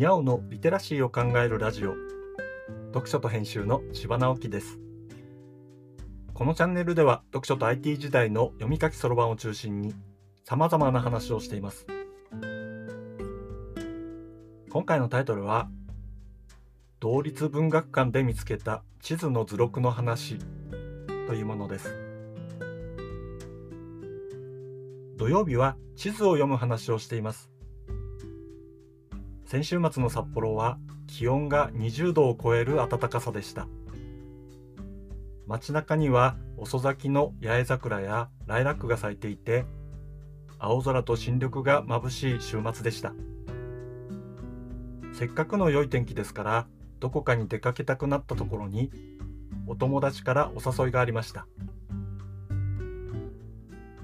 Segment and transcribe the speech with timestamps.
[0.00, 1.94] にゃおのリテラシーを考えるラジオ。
[2.86, 4.78] 読書と編集の千葉直樹です。
[6.32, 9.92] このチャンネルでは読書と IT 時代の読み書きそろばんを中心に
[10.42, 11.86] 様々な話をしています。
[14.70, 15.68] 今回のタイトルは
[16.98, 20.38] 同立文学館で見つけた地図の図録の話
[21.26, 21.94] というものです。
[25.18, 27.50] 土曜日は地図を読む話をしています。
[29.50, 30.78] 先週末の札幌は
[31.08, 33.66] 気温が20度を超える暖かさでした。
[35.48, 39.64] 街中には遅咲きの八重桜やライラックが咲いていて
[40.60, 43.12] 青空と新緑が眩しい週末でした。
[45.14, 46.68] せっかくの良い天気ですから
[47.00, 48.92] どこかに出かけたくなったところに
[49.66, 51.48] お友達からお誘いがありました。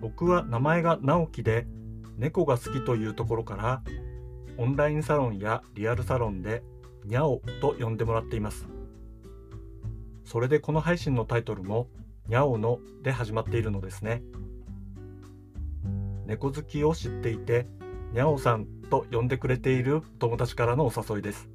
[0.00, 1.66] 僕は名前が直樹で
[2.16, 3.82] 猫が好きというところから
[4.56, 6.62] オンラインサロンやリアルサロンで
[7.04, 8.66] にゃおと呼んでもらっています。
[10.24, 11.88] それでこの配信のタイトルも
[12.28, 14.22] にゃおので始まっているのですね。
[16.26, 17.66] 猫好きを知っていて
[18.12, 21.48] にゃおさんと呼んでくれている友達からのお誘いです。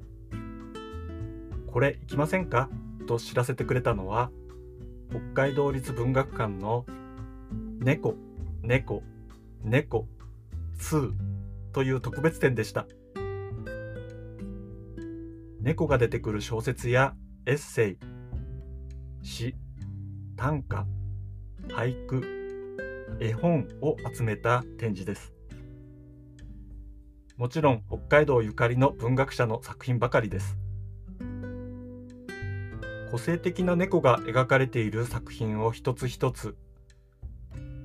[1.66, 2.68] これ行きませんか？
[3.06, 4.30] と知らせてくれたのは
[5.10, 6.86] 北海道立文学館の
[7.80, 8.14] 猫
[8.62, 9.02] 猫
[9.64, 10.06] 猫
[10.78, 11.12] 2
[11.72, 12.86] という特別展でした。
[15.60, 17.14] 猫が出てくる小説や
[17.46, 17.98] エッセイ
[19.22, 19.54] 詩
[20.36, 20.86] 短歌
[21.68, 22.24] 俳句
[23.20, 25.34] 絵本を集めた展示です。
[27.36, 30.56] もちろん北海道ゆかりの文学者の作品ばかりです。
[33.10, 36.56] 個性的な猫が描かれている作品を一つ一つ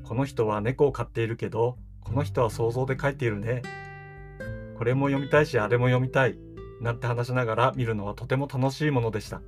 [0.04, 3.62] この人は猫を飼っているけどこの人は想像で描いているね。
[4.78, 6.38] これも読みたいしあれも読みたい。
[6.82, 9.42] なんて話しながら見るのはとても楽しいものでした。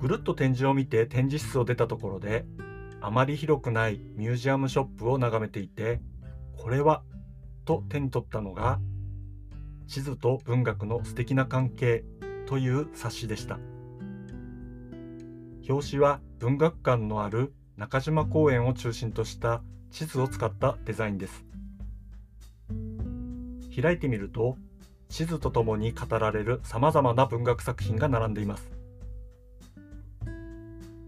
[0.00, 2.46] ぐるっと展示を見て展示室を出たところで
[3.00, 6.00] あまり広くないミュージアムショップを眺めていて
[6.56, 7.02] これは
[7.66, 8.80] と手に取ったのが
[9.86, 12.04] 地図と文学の素敵な関係
[12.46, 13.58] という冊子でした。
[15.68, 21.46] 表紙は文学館のある中島公園を中心とした地図を使ったデザインです。
[23.74, 24.58] 開いてみると
[25.08, 28.70] 地図とともに語られるさまざまな文学作品が並んでいます。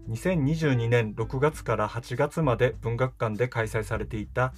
[0.09, 4.51] 2022年6月から8月まで文学館で開催されていた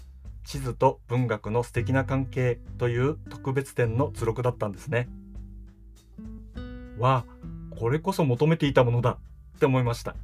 [0.45, 5.09] 地図と文学の素敵な関係という特別展の図録だったんですね。
[6.97, 9.17] わあこれこそ求めていたものだ
[9.57, 10.15] って思いました。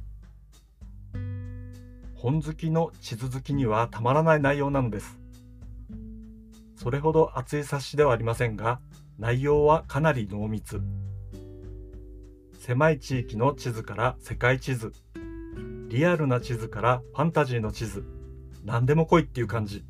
[2.22, 5.18] 本好きの地図好きにはたまらない内容なのです。
[6.76, 8.78] それほど厚い冊子ではありませんが
[9.18, 10.80] 内容はかなり濃密。
[12.60, 14.92] 狭い地域の地図から世界地図
[15.88, 18.04] リアルな地図からファンタジーの地図
[18.64, 19.84] 何でも来いっていう感じ。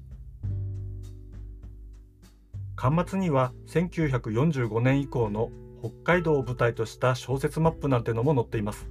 [2.76, 5.50] 巻末には1945年以降の
[5.80, 8.88] 北海道を舞台とした小説マップなんてのも載っています。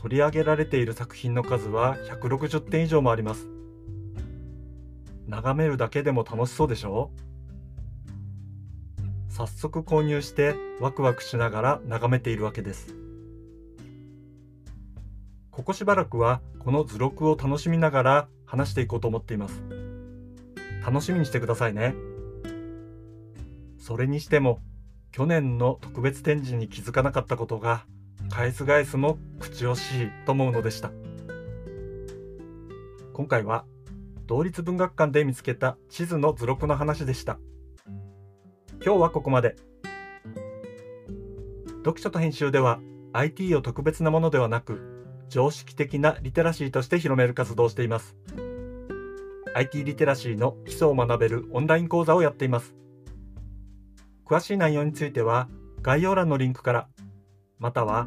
[0.00, 3.48] 取り上げられている作品の数は160点以上もあります。
[5.26, 7.10] 眺めるだけでも楽しそうでしょ？
[9.28, 12.94] 早速購入してワクワクしながら眺めているわけです。
[15.50, 19.64] ここしばらくはこの図録を楽しみながら話していこうと思っています。
[20.86, 21.96] 楽しみにしてくださいね。
[23.80, 24.60] それにしても
[25.10, 27.84] 去年の特別展示に気づかなかったことが
[28.38, 30.92] 返す返すも口惜しいと思うのでした。
[33.12, 33.64] 今回は
[34.28, 37.40] 同立文学館で見つけた地図の図録の話でした。
[38.80, 39.56] 今日はここまで。
[41.78, 42.78] 読書と編集では
[43.12, 48.14] IT を特別なものではなく常識的なリテラシーとして広める活動をしています。
[49.52, 52.76] IT リテラシーの基礎を学べるオンライン講座をやっています。
[54.24, 55.48] 詳しい内容については
[55.82, 56.88] 概要欄のリンクから
[57.58, 58.06] または